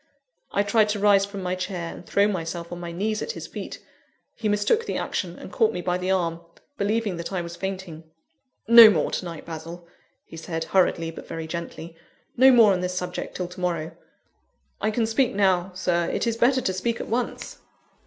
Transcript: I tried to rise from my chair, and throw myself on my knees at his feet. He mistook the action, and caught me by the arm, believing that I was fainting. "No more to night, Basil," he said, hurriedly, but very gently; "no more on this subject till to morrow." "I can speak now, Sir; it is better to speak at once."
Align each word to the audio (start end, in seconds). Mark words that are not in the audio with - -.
I 0.51 0.63
tried 0.63 0.89
to 0.89 0.99
rise 0.99 1.27
from 1.27 1.43
my 1.43 1.53
chair, 1.53 1.93
and 1.93 2.03
throw 2.03 2.27
myself 2.27 2.71
on 2.71 2.79
my 2.79 2.91
knees 2.91 3.21
at 3.21 3.33
his 3.33 3.45
feet. 3.45 3.77
He 4.33 4.49
mistook 4.49 4.87
the 4.87 4.97
action, 4.97 5.37
and 5.37 5.51
caught 5.51 5.71
me 5.73 5.79
by 5.83 5.99
the 5.99 6.09
arm, 6.09 6.41
believing 6.75 7.17
that 7.17 7.31
I 7.31 7.41
was 7.43 7.55
fainting. 7.55 8.05
"No 8.67 8.89
more 8.89 9.11
to 9.11 9.23
night, 9.23 9.45
Basil," 9.45 9.87
he 10.25 10.37
said, 10.37 10.63
hurriedly, 10.63 11.11
but 11.11 11.27
very 11.27 11.45
gently; 11.45 11.95
"no 12.35 12.49
more 12.51 12.73
on 12.73 12.81
this 12.81 12.95
subject 12.97 13.35
till 13.37 13.47
to 13.49 13.59
morrow." 13.59 13.95
"I 14.81 14.89
can 14.89 15.05
speak 15.05 15.35
now, 15.35 15.71
Sir; 15.75 16.09
it 16.09 16.25
is 16.25 16.35
better 16.35 16.61
to 16.61 16.73
speak 16.73 16.99
at 16.99 17.07
once." 17.07 17.59